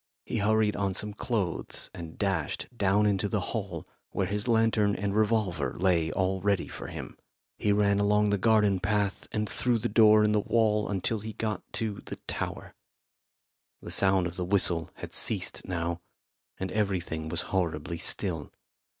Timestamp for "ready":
6.41-6.67